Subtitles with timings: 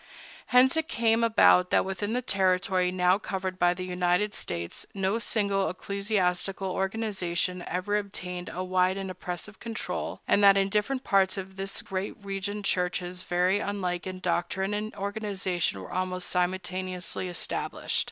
[0.47, 5.19] Hence it came about that within the territory now covered by the United States no
[5.19, 11.37] single ecclesiastical organization ever obtained a wide and oppressive control, and that in different parts
[11.37, 17.99] of this great region churches very unlike in doctrine and organization were almost simultaneously established.